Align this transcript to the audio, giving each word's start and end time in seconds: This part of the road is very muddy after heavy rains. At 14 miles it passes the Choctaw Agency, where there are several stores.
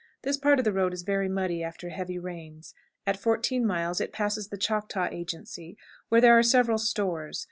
This 0.23 0.35
part 0.35 0.57
of 0.57 0.65
the 0.65 0.73
road 0.73 0.95
is 0.95 1.03
very 1.03 1.29
muddy 1.29 1.61
after 1.61 1.89
heavy 1.89 2.17
rains. 2.17 2.73
At 3.05 3.17
14 3.19 3.63
miles 3.63 4.01
it 4.01 4.11
passes 4.11 4.47
the 4.47 4.57
Choctaw 4.57 5.07
Agency, 5.11 5.77
where 6.09 6.19
there 6.21 6.35
are 6.35 6.41
several 6.41 6.79
stores. 6.79 7.39